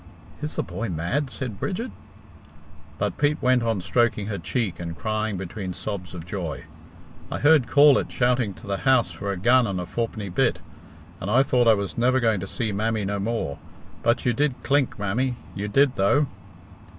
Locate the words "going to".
12.19-12.47